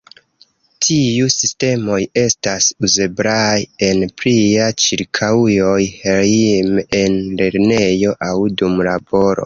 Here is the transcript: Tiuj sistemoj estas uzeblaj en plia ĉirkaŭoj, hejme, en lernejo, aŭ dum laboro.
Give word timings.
Tiuj 0.85 1.27
sistemoj 1.33 1.97
estas 2.21 2.71
uzeblaj 2.87 3.59
en 3.91 4.03
plia 4.23 4.71
ĉirkaŭoj, 4.87 5.79
hejme, 6.03 6.89
en 7.05 7.23
lernejo, 7.43 8.21
aŭ 8.33 8.37
dum 8.63 8.87
laboro. 8.91 9.37